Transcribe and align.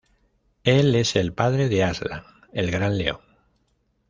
Él 0.63 0.95
es 0.95 1.15
el 1.15 1.31
padre 1.31 1.69
de 1.69 1.83
Aslan, 1.83 2.23
el 2.53 2.71
gran 2.71 2.97
león. 2.97 3.21